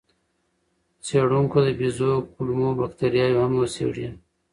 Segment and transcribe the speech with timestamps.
[1.05, 4.07] څېړونکو د بیزو کولمو بکتریاوې هم وڅېړې.